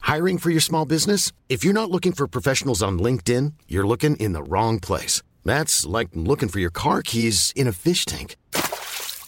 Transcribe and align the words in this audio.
Hiring 0.00 0.38
for 0.38 0.50
your 0.50 0.60
small 0.60 0.84
business? 0.84 1.32
If 1.48 1.64
you're 1.64 1.72
not 1.72 1.90
looking 1.90 2.12
for 2.12 2.28
professionals 2.28 2.82
on 2.82 2.98
LinkedIn, 2.98 3.54
you're 3.68 3.86
looking 3.86 4.16
in 4.16 4.32
the 4.32 4.42
wrong 4.42 4.78
place. 4.78 5.22
That's 5.44 5.86
like 5.86 6.10
looking 6.14 6.48
for 6.48 6.60
your 6.60 6.70
car 6.70 7.02
keys 7.02 7.52
in 7.56 7.66
a 7.66 7.72
fish 7.72 8.04
tank. 8.04 8.36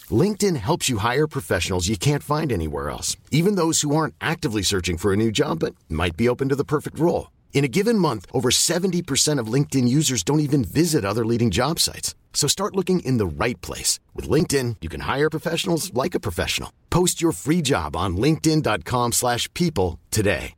LinkedIn 0.09 0.55
helps 0.55 0.87
you 0.87 0.99
hire 0.99 1.27
professionals 1.27 1.87
you 1.87 1.97
can't 1.97 2.23
find 2.23 2.51
anywhere 2.51 2.89
else, 2.89 3.17
even 3.31 3.55
those 3.55 3.81
who 3.81 3.95
aren't 3.95 4.15
actively 4.21 4.61
searching 4.61 4.97
for 4.97 5.11
a 5.11 5.17
new 5.17 5.31
job 5.31 5.59
but 5.59 5.75
might 5.89 6.15
be 6.15 6.29
open 6.29 6.49
to 6.49 6.55
the 6.55 6.63
perfect 6.63 6.97
role. 6.97 7.31
In 7.53 7.65
a 7.65 7.67
given 7.67 7.97
month, 7.97 8.27
over 8.31 8.49
70% 8.51 9.39
of 9.41 9.51
LinkedIn 9.51 9.87
users 9.89 10.23
don't 10.23 10.41
even 10.41 10.63
visit 10.63 11.03
other 11.03 11.25
leading 11.25 11.49
job 11.49 11.79
sites. 11.79 12.13
So 12.33 12.47
start 12.47 12.75
looking 12.75 12.99
in 12.99 13.17
the 13.17 13.25
right 13.25 13.59
place. 13.61 13.99
With 14.13 14.29
LinkedIn, 14.29 14.75
you 14.81 14.89
can 14.89 15.01
hire 15.01 15.29
professionals 15.29 15.91
like 15.93 16.15
a 16.15 16.19
professional. 16.19 16.71
Post 16.91 17.19
your 17.19 17.33
free 17.33 17.63
job 17.63 17.95
on 17.95 18.15
linkedin.com 18.15 19.13
slash 19.13 19.51
people 19.55 19.99
today. 20.11 20.53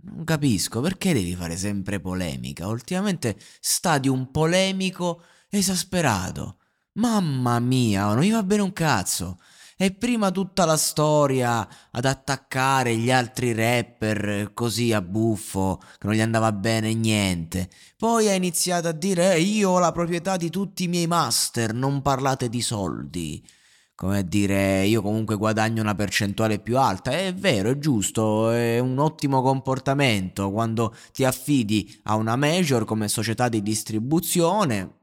Non 0.00 0.24
capisco 0.24 0.80
perché 0.80 1.12
devi 1.12 1.34
fare 1.34 1.56
sempre 1.56 2.00
polemica. 2.00 2.68
Ultimamente 2.68 3.36
sta 3.60 3.98
di 3.98 4.08
un 4.08 4.30
polemico 4.30 5.22
esasperato. 5.48 6.58
Mamma 6.92 7.58
mia, 7.58 8.06
non 8.06 8.20
mi 8.20 8.30
va 8.30 8.42
bene 8.42 8.62
un 8.62 8.72
cazzo. 8.72 9.38
E 9.80 9.92
prima 9.92 10.32
tutta 10.32 10.64
la 10.64 10.76
storia 10.76 11.68
ad 11.92 12.04
attaccare 12.04 12.96
gli 12.96 13.12
altri 13.12 13.52
rapper 13.52 14.50
così 14.52 14.92
a 14.92 15.00
buffo, 15.00 15.78
che 15.98 16.08
non 16.08 16.16
gli 16.16 16.20
andava 16.20 16.50
bene 16.50 16.92
niente. 16.94 17.70
Poi 17.96 18.28
ha 18.28 18.34
iniziato 18.34 18.88
a 18.88 18.92
dire 18.92 19.36
eh, 19.36 19.40
io 19.40 19.70
ho 19.70 19.78
la 19.78 19.92
proprietà 19.92 20.36
di 20.36 20.50
tutti 20.50 20.82
i 20.82 20.88
miei 20.88 21.06
master, 21.06 21.74
non 21.74 22.02
parlate 22.02 22.48
di 22.48 22.60
soldi. 22.60 23.40
Come 23.94 24.26
dire 24.26 24.84
io 24.84 25.00
comunque 25.00 25.36
guadagno 25.36 25.80
una 25.80 25.94
percentuale 25.94 26.58
più 26.58 26.76
alta. 26.76 27.12
È 27.12 27.32
vero, 27.32 27.70
è 27.70 27.78
giusto, 27.78 28.50
è 28.50 28.80
un 28.80 28.98
ottimo 28.98 29.42
comportamento 29.42 30.50
quando 30.50 30.92
ti 31.12 31.24
affidi 31.24 32.00
a 32.04 32.16
una 32.16 32.34
major 32.34 32.84
come 32.84 33.06
società 33.06 33.48
di 33.48 33.62
distribuzione 33.62 34.97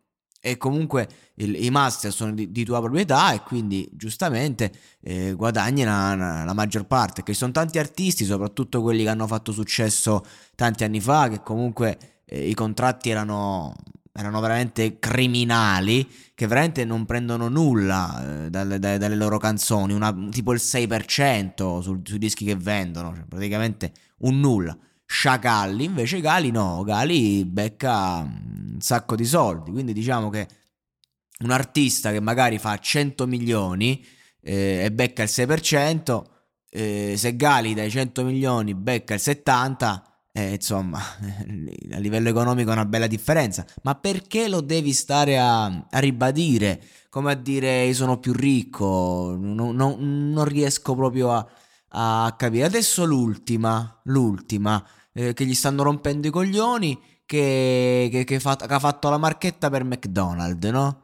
e 0.46 0.58
comunque 0.58 1.08
il, 1.38 1.56
i 1.66 1.72
master 1.72 2.14
sono 2.14 2.32
di, 2.32 2.52
di, 2.52 2.64
tua 2.64 2.80
proprietà 2.80 3.34
e 3.34 3.42
quindi 3.42 3.90
giustamente 3.94 4.72
eh, 5.02 5.34
guadagni 5.34 5.84
la, 5.84 6.14
la, 6.14 6.54
maggior 6.54 6.86
parte. 6.86 7.24
Che 7.24 7.32
ci 7.32 7.40
sono 7.40 7.52
tanti 7.52 7.80
artisti, 7.80 8.26
soprattutto 8.26 8.84
quelli 8.84 9.02
che 9.02 9.10
hanno 9.10 9.26
fatto 9.26 9.52
successo 9.52 10.23
tanti 10.54 10.84
anni 10.84 11.02
fa, 11.02 11.30
che 11.30 11.42
comunque 11.42 12.22
eh, 12.26 12.48
i 12.48 12.54
contratti 12.54 13.10
erano, 13.10 13.73
erano, 14.14 14.40
veramente 14.40 15.00
criminali, 15.00 16.08
che 16.36 16.46
veramente 16.46 16.86
non 16.86 17.06
prendono 17.06 17.48
nulla 17.48 18.44
eh, 18.46 18.50
dalle, 18.52 18.78
dalle, 18.78 19.00
dalle, 19.00 19.16
loro 19.16 19.40
canzoni, 19.40 19.94
una, 19.94 20.16
tipo 20.30 20.54
il 20.54 20.62
6% 20.64 21.80
su, 21.80 22.02
sui 22.04 22.20
dischi 22.20 22.46
che 22.46 22.56
vendono, 22.56 23.16
cioè 23.16 23.26
praticamente 23.26 23.92
un 24.20 24.40
nulla. 24.40 24.78
Sciacalli, 25.06 25.84
invece 25.84 26.20
Gali 26.20 26.52
no, 26.52 26.84
Gali 26.84 27.45
becca 27.45 28.20
un 28.20 28.78
sacco 28.80 29.16
di 29.16 29.25
soldi, 29.25 29.71
quindi 29.71 29.93
diciamo 29.93 30.30
che 30.30 30.48
un 31.39 31.52
artista 31.52 32.11
che 32.11 32.20
magari 32.20 32.58
fa 32.58 32.77
100 32.77 33.27
milioni 33.27 34.04
eh, 34.42 34.83
e 34.86 34.92
becca 34.92 35.23
il 35.23 35.30
6%, 35.32 36.23
eh, 36.70 37.14
se 37.17 37.36
Gali 37.36 37.73
dai 37.73 37.89
100 37.89 38.23
milioni 38.23 38.73
becca 38.73 39.14
il 39.14 39.21
70%, 39.23 40.02
eh, 40.38 40.54
insomma, 40.55 40.99
a 41.92 41.98
livello 41.98 42.27
economico 42.27 42.70
è 42.70 42.73
una 42.73 42.86
bella 42.86 43.08
differenza. 43.08 43.66
Ma 43.83 43.95
perché 43.95 44.49
lo 44.49 44.60
devi 44.60 44.92
stare 44.92 45.37
a, 45.37 45.66
a 45.66 45.99
ribadire? 45.99 46.82
Come 47.10 47.32
a 47.32 47.36
dire 47.36 47.86
io 47.86 47.93
sono 47.93 48.20
più 48.20 48.33
ricco, 48.33 49.36
non, 49.39 49.73
non, 49.76 50.32
non 50.32 50.43
riesco 50.43 50.93
proprio 50.93 51.32
a, 51.32 51.48
a 51.98 52.33
capire. 52.38 52.66
Adesso 52.66 53.06
l'ultima, 53.06 54.02
l'ultima, 54.04 54.83
eh, 55.14 55.33
che 55.33 55.45
gli 55.45 55.54
stanno 55.56 55.83
rompendo 55.83 56.28
i 56.28 56.32
coglioni, 56.32 57.02
che, 57.26 58.10
che, 58.11 58.23
che, 58.23 58.39
fa, 58.39 58.56
che 58.56 58.73
ha 58.73 58.80
fatto 58.80 59.10
la 59.10 59.17
marchetta 59.17 59.70
per 59.70 59.83
McDonald's, 59.83 60.70
no? 60.70 61.02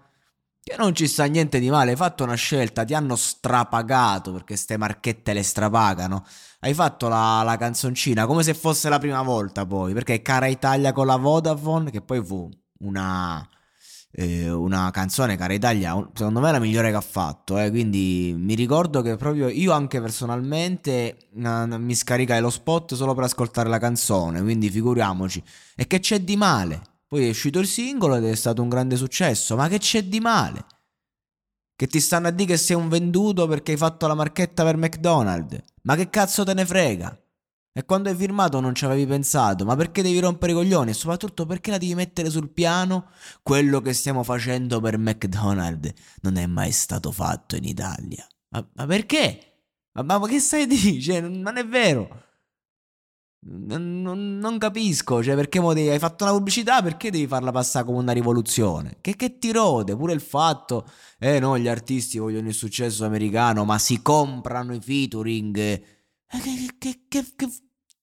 Che 0.64 0.76
non 0.78 0.94
ci 0.94 1.08
sta 1.08 1.26
niente 1.26 1.60
di 1.60 1.70
male, 1.72 1.92
hai 1.92 1.98
fatto 1.98 2.24
una 2.24 2.36
scelta, 2.36 2.84
ti 2.84 2.94
hanno 2.94 3.16
strapagato 3.16 4.32
perché 4.32 4.56
ste 4.56 4.78
marchette 4.78 5.34
le 5.34 5.42
strapagano. 5.44 6.24
Hai 6.60 6.74
fatto 6.76 7.08
la, 7.08 7.42
la 7.44 7.58
canzoncina 7.58 8.28
come 8.28 8.44
se 8.44 8.54
fosse 8.54 8.88
la 8.90 9.00
prima 9.00 9.24
volta 9.24 9.66
poi, 9.66 9.94
perché 9.94 10.22
Cara 10.22 10.46
Italia 10.48 10.92
con 10.94 11.08
la 11.08 11.16
Vodafone, 11.16 11.90
che 11.90 12.02
poi 12.02 12.24
fu 12.24 12.48
una, 12.80 13.48
eh, 14.12 14.50
una 14.52 14.92
canzone 14.92 15.38
Cara 15.38 15.54
Italia, 15.54 15.96
secondo 16.14 16.40
me 16.40 16.50
è 16.50 16.52
la 16.52 16.60
migliore 16.60 16.90
che 16.90 16.98
ha 16.98 17.02
fatto. 17.02 17.58
Eh, 17.58 17.70
quindi 17.70 18.34
mi 18.38 18.56
ricordo 18.56 19.02
che 19.02 19.16
proprio 19.16 19.48
io 19.48 19.72
anche 19.72 20.02
personalmente 20.02 21.30
uh, 21.34 21.78
mi 21.78 21.96
scaricai 21.96 22.42
lo 22.42 22.50
spot 22.50 22.94
solo 22.94 23.14
per 23.14 23.26
ascoltare 23.26 23.70
la 23.70 23.80
canzone. 23.80 24.42
Quindi 24.42 24.70
figuriamoci. 24.70 25.42
E 25.76 25.88
che 25.88 26.00
c'è 26.00 26.20
di 26.20 26.36
male? 26.36 26.82
Poi 27.08 27.26
è 27.26 27.30
uscito 27.30 27.60
il 27.60 27.68
singolo 27.68 28.16
ed 28.16 28.26
è 28.26 28.36
stato 28.36 28.62
un 28.62 28.70
grande 28.70 28.96
successo. 28.96 29.56
Ma 29.56 29.68
che 29.68 29.80
c'è 29.80 30.04
di 30.04 30.20
male? 30.20 30.66
Che 31.76 31.88
ti 31.88 32.00
stanno 32.00 32.28
a 32.28 32.32
dire 32.32 32.52
che 32.52 32.58
sei 32.58 32.76
un 32.76 32.90
venduto 32.90 33.48
perché 33.48 33.72
hai 33.72 33.78
fatto 33.78 34.08
la 34.08 34.14
marchetta 34.14 34.64
per 34.64 34.78
McDonald's. 34.78 35.60
Ma 35.84 35.96
che 35.96 36.10
cazzo 36.10 36.44
te 36.44 36.54
ne 36.54 36.66
frega? 36.66 37.21
E 37.74 37.86
quando 37.86 38.10
hai 38.10 38.16
firmato 38.16 38.60
non 38.60 38.76
ci 38.76 38.84
avevi 38.84 39.06
pensato, 39.06 39.64
ma 39.64 39.78
perché 39.78 40.02
devi 40.02 40.20
rompere 40.20 40.52
i 40.52 40.56
coglioni? 40.56 40.90
E 40.90 40.94
soprattutto 40.94 41.46
perché 41.46 41.72
la 41.72 41.78
devi 41.78 41.96
mettere 41.96 42.30
sul 42.30 42.50
piano? 42.50 43.12
Quello 43.42 43.80
che 43.80 43.94
stiamo 43.94 44.24
facendo 44.24 44.82
per 44.82 44.98
McDonald's 44.98 45.94
non 46.22 46.36
è 46.36 46.46
mai 46.48 46.74
stato 46.74 47.14
fatto 47.14 47.56
in 47.56 47.64
Italia. 47.64 48.28
Ma, 48.50 48.68
ma 48.74 48.86
perché? 48.86 49.52
Ma, 49.94 50.04
ma, 50.04 50.28
che 50.28 50.40
stai 50.40 50.68
dicendo? 50.68 51.30
Non 51.30 51.56
è 51.56 51.66
vero. 51.66 52.24
Non, 53.44 54.02
non, 54.02 54.38
non 54.38 54.58
capisco, 54.58 55.24
cioè 55.24 55.36
perché 55.36 55.60
devi, 55.60 55.88
hai 55.90 55.98
fatto 55.98 56.26
una 56.26 56.34
pubblicità, 56.34 56.82
perché 56.84 57.10
devi 57.10 57.26
farla 57.26 57.52
passare 57.52 57.86
come 57.86 58.00
una 58.00 58.12
rivoluzione? 58.12 58.98
Che, 59.02 59.16
che 59.16 59.40
ti 59.40 59.52
rode? 59.52 59.96
Pure 59.96 60.14
il 60.14 60.22
fatto, 60.22 60.86
eh 61.18 61.40
no, 61.40 61.58
gli 61.58 61.70
artisti 61.70 62.20
vogliono 62.20 62.50
il 62.50 62.54
successo 62.54 63.06
americano, 63.06 63.64
ma 63.64 63.80
si 63.80 64.02
comprano 64.02 64.76
i 64.76 64.82
featuring 64.82 65.82
che, 66.40 66.76
che, 66.78 67.00
che, 67.08 67.26
che, 67.36 67.48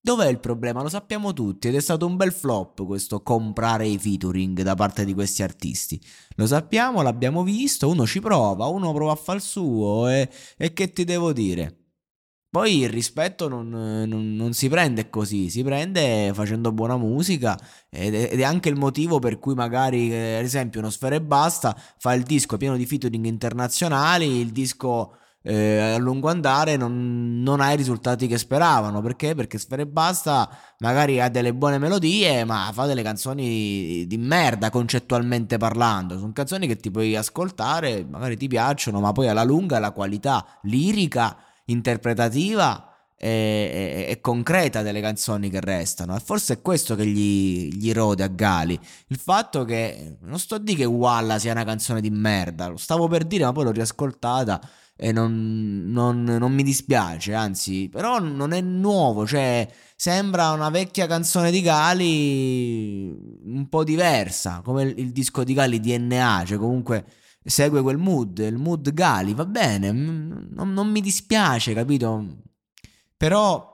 dov'è 0.01 0.29
il 0.29 0.41
problema? 0.41 0.83
Lo 0.83 0.89
sappiamo 0.89 1.33
tutti 1.33 1.69
ed 1.69 1.75
è 1.75 1.81
stato 1.81 2.07
un 2.07 2.17
bel 2.17 2.33
flop 2.33 2.85
questo 2.85 3.23
comprare 3.23 3.87
i 3.87 3.99
featuring 3.99 4.63
da 4.63 4.75
parte 4.75 5.05
di 5.05 5.15
questi 5.15 5.43
artisti. 5.43 6.01
Lo 6.37 6.47
sappiamo, 6.47 7.03
l'abbiamo 7.03 7.43
visto, 7.43 7.89
uno 7.89 8.07
ci 8.07 8.21
prova, 8.21 8.67
uno 8.67 8.93
prova 8.93 9.13
a 9.13 9.17
fare 9.17 9.39
il 9.39 9.45
suo 9.45 10.09
e, 10.09 10.29
e 10.57 10.73
che 10.73 10.93
ti 10.93 11.05
devo 11.05 11.33
dire? 11.33 11.79
Poi 12.51 12.79
il 12.79 12.89
rispetto 12.89 13.47
non, 13.47 13.69
non, 13.69 14.35
non, 14.35 14.55
si 14.55 14.71
prende 14.71 15.11
così, 15.11 15.51
si 15.51 15.63
prende 15.63 16.31
facendo 16.33 16.73
buona 16.73 16.97
musica 16.97 17.59
ed 17.91 18.15
è, 18.15 18.33
ed 18.33 18.41
è, 18.41 18.43
anche 18.43 18.71
il 18.71 18.77
motivo 18.77 19.19
per 19.19 19.39
cui 19.39 19.55
magari, 19.55 20.11
eh, 20.11 20.37
ad 20.37 20.45
esempio, 20.45 20.81
uno 20.81 20.89
Sfera 20.89 21.17
e 21.17 21.21
Basta 21.21 21.79
fa 21.99 22.15
il 22.15 22.23
disco 22.23 22.57
pieno 22.57 22.79
di 22.79 22.87
featuring 22.87 23.27
internazionali, 23.27 24.39
il 24.39 24.51
disco 24.51 25.17
eh, 25.49 25.95
a 25.95 25.97
lungo 25.97 26.29
andare 26.29 26.77
non, 26.77 27.41
non, 27.43 27.63
ha 27.63 27.73
i 27.73 27.77
risultati 27.77 28.27
che 28.27 28.37
speravano. 28.37 29.01
Perché? 29.01 29.35
Perché 29.35 29.57
Sfere 29.57 29.87
Basta 29.87 30.49
magari 30.81 31.21
ha 31.23 31.31
delle 31.31 31.55
buone 31.55 31.79
melodie, 31.79 32.45
ma 32.45 32.71
fa 32.75 32.85
delle 32.85 33.03
canzoni 33.03 34.07
di 34.07 34.19
merda 34.19 34.69
concettualmente 34.69 35.57
parlando. 35.57 36.19
Sono 36.19 36.33
canzoni 36.33 36.67
che 36.67 36.77
ti 36.77 36.91
puoi 36.91 37.17
ascoltare, 37.17 38.05
magari 38.07 38.37
ti 38.37 38.47
piacciono, 38.47 39.01
ma 39.01 39.13
poi 39.13 39.29
alla 39.29 39.43
lunga 39.43 39.79
la 39.79 39.93
qualità 39.93 40.45
lirica, 40.65 41.35
interpretativa 41.67 42.85
e, 43.17 44.05
e, 44.07 44.11
e, 44.11 44.21
concreta 44.21 44.83
delle 44.83 45.01
canzoni 45.01 45.49
che 45.49 45.61
restano. 45.61 46.15
E 46.15 46.21
forse 46.21 46.55
è 46.55 46.61
questo 46.61 46.95
che 46.95 47.07
gli, 47.07 47.71
gli 47.73 47.91
rode 47.95 48.23
a 48.23 48.29
Gali. 48.29 48.79
Il 49.07 49.19
fatto 49.19 49.65
che 49.65 50.19
non 50.21 50.39
sto 50.39 50.57
a 50.57 50.59
dire 50.59 50.81
che 50.81 50.85
Walla 50.85 51.39
sia 51.39 51.53
una 51.53 51.65
canzone 51.65 52.03
di 52.03 52.11
merda, 52.11 52.69
lo 52.69 52.77
stavo 52.77 53.09
per 53.09 53.25
dire, 53.25 53.45
ma 53.45 53.53
poi 53.53 53.65
l'ho 53.65 53.71
riascoltata 53.71 54.61
e 55.01 55.13
non, 55.13 55.85
non, 55.87 56.25
non, 56.25 56.53
mi 56.53 56.65
dispiace, 56.65 57.33
anzi, 57.33 57.89
però 57.89 58.19
non 58.19 58.53
è 58.53 58.61
nuovo, 58.61 59.25
cioè 59.25 59.69
sembra 59.95 60.51
una 60.51 60.71
vecchia 60.71 61.07
canzone 61.07 61.53
di 61.53 61.61
Gali 61.61 63.09
un 63.45 63.69
po' 63.69 63.85
diversa, 63.85 64.61
come 64.65 64.83
il, 64.83 64.99
il 64.99 65.13
disco 65.13 65.45
di 65.45 65.55
Gali 65.55 65.79
DNA, 65.79 66.43
cioè 66.47 66.59
comunque 66.59 67.05
segue 67.45 67.81
quel 67.81 67.97
mood, 67.97 68.39
il 68.39 68.59
mood 68.59 68.93
Gali, 68.93 69.35
va 69.35 69.47
bene, 69.47 69.93
non, 69.93 70.73
non 70.73 70.91
mi 70.91 71.01
dispiace, 71.01 71.75
capito? 71.75 72.43
Però 73.17 73.68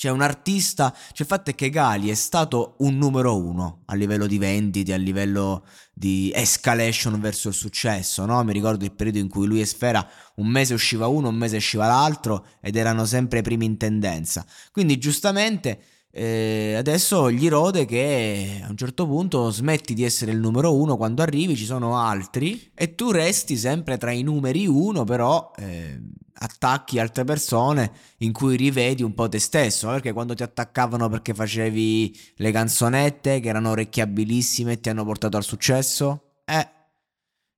c'è 0.00 0.08
un 0.08 0.22
artista, 0.22 0.94
cioè 0.94 1.18
il 1.18 1.26
fatto 1.26 1.50
è 1.50 1.54
che 1.54 1.68
Gali 1.68 2.08
è 2.08 2.14
stato 2.14 2.76
un 2.78 2.96
numero 2.96 3.36
uno 3.36 3.82
a 3.84 3.94
livello 3.94 4.26
di 4.26 4.38
vendite, 4.38 4.94
a 4.94 4.96
livello 4.96 5.62
di 5.92 6.32
escalation 6.34 7.20
verso 7.20 7.48
il 7.48 7.54
successo, 7.54 8.24
no? 8.24 8.42
Mi 8.42 8.54
ricordo 8.54 8.86
il 8.86 8.92
periodo 8.92 9.18
in 9.18 9.28
cui 9.28 9.46
lui 9.46 9.60
e 9.60 9.66
Sfera 9.66 10.08
un 10.36 10.46
mese 10.46 10.72
usciva 10.72 11.06
uno, 11.06 11.28
un 11.28 11.34
mese 11.34 11.58
usciva 11.58 11.86
l'altro 11.86 12.46
ed 12.62 12.76
erano 12.76 13.04
sempre 13.04 13.40
i 13.40 13.42
primi 13.42 13.66
in 13.66 13.76
tendenza. 13.76 14.42
Quindi 14.72 14.96
giustamente 14.96 15.82
eh, 16.12 16.74
adesso 16.76 17.30
gli 17.30 17.48
rode 17.48 17.84
che 17.84 18.60
a 18.64 18.68
un 18.68 18.76
certo 18.76 19.06
punto 19.06 19.50
smetti 19.50 19.94
di 19.94 20.04
essere 20.04 20.32
il 20.32 20.38
numero 20.38 20.74
uno 20.74 20.96
quando 20.96 21.22
arrivi, 21.22 21.54
ci 21.54 21.64
sono 21.64 21.98
altri 21.98 22.70
e 22.74 22.96
tu 22.96 23.12
resti 23.12 23.56
sempre 23.56 23.96
tra 23.96 24.10
i 24.10 24.22
numeri 24.22 24.66
uno, 24.66 25.04
però 25.04 25.52
eh, 25.56 26.00
attacchi 26.32 26.98
altre 26.98 27.22
persone 27.22 27.92
in 28.18 28.32
cui 28.32 28.56
rivedi 28.56 29.04
un 29.04 29.14
po' 29.14 29.28
te 29.28 29.38
stesso, 29.38 29.86
perché 29.88 30.12
quando 30.12 30.34
ti 30.34 30.42
attaccavano 30.42 31.08
perché 31.08 31.32
facevi 31.32 32.18
le 32.36 32.50
canzonette 32.50 33.38
che 33.38 33.48
erano 33.48 33.70
orecchiabilissime 33.70 34.72
e 34.72 34.80
ti 34.80 34.88
hanno 34.88 35.04
portato 35.04 35.36
al 35.36 35.44
successo, 35.44 36.40
eh, 36.44 36.68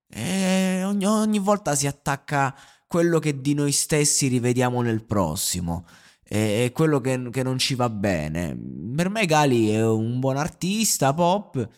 eh 0.08 0.84
ogni, 0.84 1.06
ogni 1.06 1.38
volta 1.38 1.74
si 1.74 1.86
attacca 1.86 2.54
quello 2.86 3.18
che 3.18 3.40
di 3.40 3.54
noi 3.54 3.72
stessi 3.72 4.26
rivediamo 4.28 4.82
nel 4.82 5.02
prossimo 5.02 5.86
è 6.32 6.72
quello 6.72 7.00
che, 7.00 7.28
che, 7.30 7.42
non 7.42 7.58
ci 7.58 7.74
va 7.74 7.90
bene. 7.90 8.58
Per 8.96 9.10
me 9.10 9.26
Gali 9.26 9.68
è 9.68 9.86
un 9.86 10.18
buon 10.18 10.38
artista 10.38 11.12
pop 11.12 11.68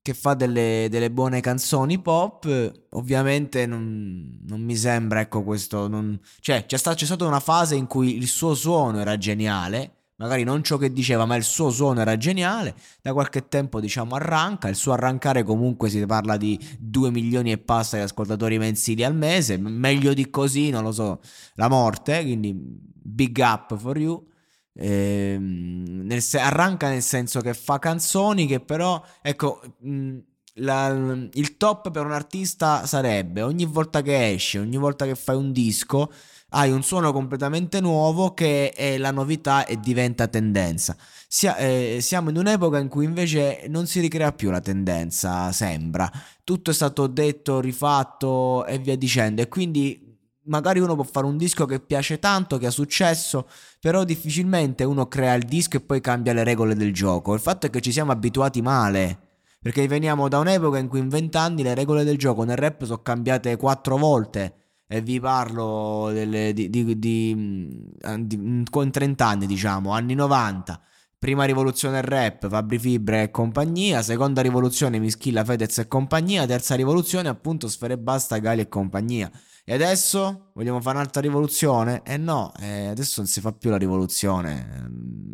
che 0.00 0.14
fa 0.14 0.34
delle, 0.34 0.86
delle 0.88 1.10
buone 1.10 1.40
canzoni 1.40 2.00
pop. 2.00 2.46
Ovviamente 2.90 3.66
non, 3.66 4.38
non 4.46 4.60
mi 4.60 4.76
sembra, 4.76 5.20
ecco 5.20 5.42
questo... 5.42 5.88
Non... 5.88 6.16
Cioè 6.40 6.64
c'è, 6.66 6.76
sta, 6.76 6.94
c'è 6.94 7.06
stata 7.06 7.26
una 7.26 7.40
fase 7.40 7.74
in 7.74 7.88
cui 7.88 8.16
il 8.16 8.28
suo 8.28 8.54
suono 8.54 9.00
era 9.00 9.18
geniale 9.18 9.97
magari 10.18 10.44
non 10.44 10.62
ciò 10.62 10.76
che 10.76 10.92
diceva, 10.92 11.24
ma 11.26 11.34
il 11.36 11.42
suo 11.42 11.70
suono 11.70 12.00
era 12.00 12.16
geniale. 12.16 12.74
Da 13.02 13.12
qualche 13.12 13.48
tempo, 13.48 13.80
diciamo, 13.80 14.14
arranca. 14.14 14.68
Il 14.68 14.76
suo 14.76 14.92
arrancare, 14.92 15.42
comunque, 15.42 15.88
si 15.88 16.04
parla 16.06 16.36
di 16.36 16.58
2 16.78 17.10
milioni 17.10 17.50
e 17.52 17.58
passa 17.58 17.96
di 17.96 18.02
ascoltatori 18.02 18.58
mensili 18.58 19.02
al 19.04 19.14
mese. 19.14 19.56
Meglio 19.58 20.14
di 20.14 20.30
così, 20.30 20.70
non 20.70 20.82
lo 20.84 20.92
so, 20.92 21.20
la 21.54 21.68
morte. 21.68 22.22
Quindi, 22.22 22.54
big 22.54 23.38
up 23.38 23.76
for 23.76 23.98
you. 23.98 24.26
Eh, 24.74 25.36
nel 25.40 26.22
se- 26.22 26.38
arranca 26.38 26.88
nel 26.88 27.02
senso 27.02 27.40
che 27.40 27.52
fa 27.54 27.78
canzoni 27.78 28.46
che 28.46 28.60
però, 28.60 29.02
ecco. 29.22 29.60
Mh, 29.80 30.18
la, 30.58 30.88
il 31.32 31.56
top 31.56 31.90
per 31.90 32.04
un 32.04 32.12
artista 32.12 32.86
sarebbe 32.86 33.42
ogni 33.42 33.64
volta 33.64 34.02
che 34.02 34.32
esce, 34.32 34.58
ogni 34.58 34.76
volta 34.76 35.04
che 35.04 35.14
fai 35.14 35.36
un 35.36 35.52
disco, 35.52 36.10
hai 36.50 36.70
un 36.70 36.82
suono 36.82 37.12
completamente 37.12 37.80
nuovo 37.80 38.32
che 38.32 38.70
è 38.70 38.96
la 38.96 39.10
novità 39.10 39.66
e 39.66 39.78
diventa 39.78 40.28
tendenza. 40.28 40.96
Sia, 41.26 41.56
eh, 41.56 41.98
siamo 42.00 42.30
in 42.30 42.36
un'epoca 42.36 42.78
in 42.78 42.88
cui 42.88 43.04
invece 43.04 43.64
non 43.68 43.86
si 43.86 44.00
ricrea 44.00 44.32
più 44.32 44.50
la 44.50 44.60
tendenza, 44.60 45.52
sembra. 45.52 46.10
Tutto 46.44 46.70
è 46.70 46.74
stato 46.74 47.06
detto, 47.06 47.60
rifatto 47.60 48.64
e 48.64 48.78
via 48.78 48.96
dicendo. 48.96 49.42
E 49.42 49.48
quindi 49.48 50.06
magari 50.44 50.80
uno 50.80 50.94
può 50.94 51.04
fare 51.04 51.26
un 51.26 51.36
disco 51.36 51.66
che 51.66 51.80
piace 51.80 52.18
tanto, 52.18 52.56
che 52.56 52.66
ha 52.66 52.70
successo, 52.70 53.46
però 53.78 54.04
difficilmente 54.04 54.84
uno 54.84 55.06
crea 55.06 55.34
il 55.34 55.44
disco 55.44 55.76
e 55.76 55.80
poi 55.80 56.00
cambia 56.00 56.32
le 56.32 56.44
regole 56.44 56.74
del 56.74 56.94
gioco. 56.94 57.34
Il 57.34 57.40
fatto 57.40 57.66
è 57.66 57.70
che 57.70 57.82
ci 57.82 57.92
siamo 57.92 58.10
abituati 58.12 58.62
male. 58.62 59.27
Perché 59.60 59.86
veniamo 59.88 60.28
da 60.28 60.38
un'epoca 60.38 60.78
in 60.78 60.88
cui 60.88 61.00
in 61.00 61.08
vent'anni 61.08 61.62
le 61.62 61.74
regole 61.74 62.04
del 62.04 62.16
gioco 62.16 62.44
nel 62.44 62.56
rap 62.56 62.84
sono 62.84 63.02
cambiate 63.02 63.56
quattro 63.56 63.96
volte 63.96 64.54
e 64.86 65.02
vi 65.02 65.20
parlo 65.20 66.10
delle, 66.12 66.52
di, 66.54 66.70
di, 66.70 66.98
di, 66.98 67.34
mm, 67.36 68.14
di, 68.20 68.36
mm, 68.36 68.62
con 68.70 68.90
30 68.90 69.26
anni, 69.26 69.46
diciamo, 69.46 69.92
anni 69.92 70.14
90. 70.14 70.80
Prima 71.18 71.44
rivoluzione 71.44 72.00
rap, 72.00 72.48
Fabri 72.48 72.78
Fibre 72.78 73.24
e 73.24 73.30
compagnia, 73.30 74.02
seconda 74.02 74.40
rivoluzione 74.40 75.00
Mischilla, 75.00 75.44
Fedez 75.44 75.78
e 75.78 75.88
compagnia, 75.88 76.46
terza 76.46 76.76
rivoluzione 76.76 77.28
appunto 77.28 77.68
Sfere 77.68 77.98
Basta, 77.98 78.38
Gali 78.38 78.60
e 78.60 78.68
compagnia. 78.68 79.30
E 79.64 79.74
adesso 79.74 80.52
vogliamo 80.54 80.80
fare 80.80 80.96
un'altra 80.96 81.20
rivoluzione? 81.20 82.02
Eh 82.04 82.16
no, 82.16 82.52
eh, 82.60 82.86
adesso 82.86 83.14
non 83.20 83.26
si 83.26 83.40
fa 83.40 83.52
più 83.52 83.68
la 83.68 83.76
rivoluzione 83.76 84.90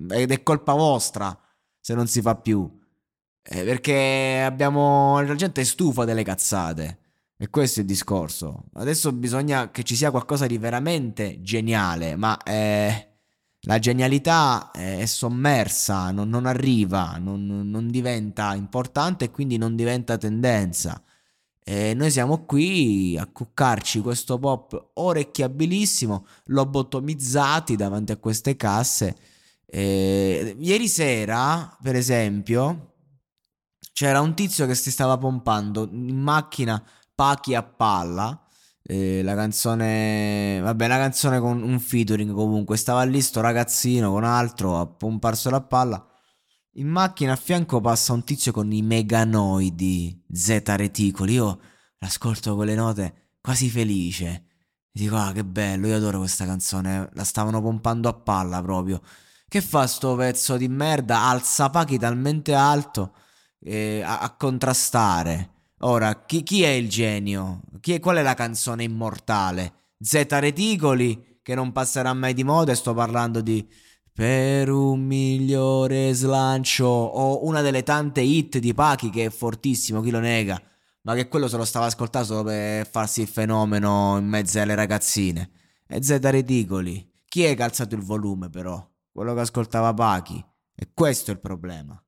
ed 0.09 0.33
è 0.33 0.43
colpa 0.43 0.73
vostra 0.73 1.39
se 1.79 1.95
non 1.95 2.07
si 2.09 2.21
fa 2.21 2.35
più. 2.35 2.69
Eh, 3.47 3.63
perché 3.63 4.43
abbiamo 4.43 5.21
la 5.21 5.35
gente 5.35 5.61
è 5.61 5.65
stufa 5.65 6.05
delle 6.05 6.23
cazzate. 6.23 6.99
E 7.37 7.51
questo 7.51 7.81
è 7.81 7.83
il 7.83 7.89
discorso. 7.89 8.65
Adesso 8.75 9.13
bisogna 9.13 9.71
che 9.71 9.83
ci 9.83 9.97
sia 9.97 10.11
qualcosa 10.11 10.47
di 10.47 10.57
veramente 10.57 11.41
geniale, 11.43 12.17
ma 12.17 12.41
eh, 12.43 13.09
la 13.63 13.79
genialità 13.79 14.71
è 14.71 15.05
sommersa, 15.05 16.11
non, 16.11 16.29
non 16.29 16.47
arriva, 16.47 17.17
non, 17.19 17.47
non, 17.47 17.91
diventa 17.91 18.55
importante 18.55 19.27
e 19.27 19.31
quindi 19.31 19.57
non 19.59 19.75
diventa 19.77 20.17
tendenza. 20.17 21.03
E 21.63 21.95
noi 21.95 22.11
siamo 22.11 22.45
qui 22.45 23.17
a 23.19 23.27
cuccarci 23.27 24.01
questo 24.01 24.39
pop 24.39 24.91
orecchiabilissimo, 24.95 26.27
lobotomizzati 26.47 27.77
davanti 27.77 28.13
a 28.13 28.17
queste 28.17 28.57
casse. 28.57 29.17
E 29.67 30.57
ieri 30.59 30.89
sera, 30.89 31.77
per 31.83 31.97
esempio, 31.97 32.94
c'era 33.95 34.21
un 34.21 34.35
tizio 34.35 34.67
che 34.67 34.75
si 34.75 34.91
stava 34.91 35.17
pompando 35.17 35.89
in 35.89 36.19
macchina 36.21 36.83
Pachi 37.15 37.55
a 37.55 37.63
palla. 37.63 38.39
Eh, 38.83 39.23
la 39.23 39.37
canzone, 39.37 40.59
vabbè, 40.61 40.87
una 40.87 40.97
canzone 40.97 41.39
con 41.39 41.63
un 41.63 41.79
featuring 41.79 42.35
comunque. 42.35 42.77
Stava 42.77 43.05
lì 43.05 43.21
sto 43.23 43.41
ragazzino 43.41 44.11
con 44.11 44.25
altro 44.25 44.81
a 44.81 44.87
pomparsi 44.87 45.49
la 45.49 45.63
palla. 45.63 46.05
In 46.73 46.89
macchina 46.89 47.35
a 47.35 47.37
fianco 47.37 47.81
passa 47.81 48.13
un 48.13 48.25
tizio 48.25 48.51
con 48.51 48.73
i 48.73 48.83
meganoidi 48.83 50.25
Z 50.33 50.63
reticoli. 50.65 51.35
Io 51.35 51.61
l'ascolto 51.99 52.57
quelle 52.57 52.75
note 52.75 53.37
quasi 53.41 53.71
felice. 53.71 54.47
Dico, 54.91 55.15
ah, 55.17 55.31
che 55.31 55.45
bello, 55.45 55.87
io 55.87 55.97
adoro 55.97 56.19
questa 56.19 56.45
canzone. 56.45 57.11
La 57.13 57.23
stavano 57.23 57.63
pompando 57.63 58.09
a 58.09 58.15
palla 58.15 58.61
proprio. 58.61 59.01
Che 59.47 59.61
fa 59.61 59.87
sto 59.87 60.17
pezzo 60.17 60.57
di 60.57 60.67
merda? 60.67 61.21
Alza 61.29 61.71
Pachi 61.71 61.97
talmente 61.97 62.55
alto 62.55 63.15
eh, 63.65 64.03
a, 64.05 64.21
a 64.21 64.37
contrastare. 64.37 65.51
Ora, 65.81 66.25
chi, 66.25 66.43
chi 66.43 66.63
è 66.63 66.69
il 66.69 66.89
genio? 66.89 67.63
È, 67.81 68.01
qual 68.01 68.19
è 68.19 68.23
la 68.23 68.35
canzone 68.35 68.85
immortale? 68.85 69.73
Z 69.99 70.27
Reticoli, 70.29 71.41
che 71.43 71.55
non 71.55 71.73
passerà 71.73 72.13
mai 72.13 72.35
di 72.35 72.45
moda, 72.45 72.73
e 72.73 72.77
sto 72.77 72.95
parlando 72.95 73.41
di 73.41 73.67
Per 74.15 74.71
un 74.71 75.05
migliore 75.05 76.13
slancio, 76.13 76.87
o 76.87 77.45
una 77.47 77.63
delle 77.63 77.83
tante 77.83 78.21
hit 78.21 78.59
di 78.59 78.73
Pachi 78.73 79.11
che 79.11 79.25
è 79.25 79.31
fortissimo, 79.31 80.01
chi 80.01 80.11
lo 80.11 80.21
nega, 80.21 80.61
ma 81.03 81.15
che 81.15 81.27
quello 81.27 81.49
se 81.49 81.57
lo 81.57 81.65
stava 81.65 81.87
ascoltando 81.87 82.29
solo 82.29 82.43
per 82.45 82.87
farsi 82.87 83.23
il 83.23 83.27
fenomeno 83.27 84.17
in 84.17 84.27
mezzo 84.27 84.61
alle 84.61 84.77
ragazzine. 84.77 85.51
E 85.89 86.01
Z 86.01 86.19
Reticoli, 86.21 87.13
chi 87.27 87.43
è 87.43 87.57
che 87.57 87.63
ha 87.63 87.67
alzato 87.67 87.97
il 87.97 88.03
volume 88.03 88.49
però? 88.49 88.89
Quello 89.13 89.35
che 89.35 89.41
ascoltava 89.41 89.93
Pachi. 89.93 90.43
E 90.77 90.91
questo 90.95 91.33
è 91.33 91.35
il 91.35 91.41
problema. 91.41 92.01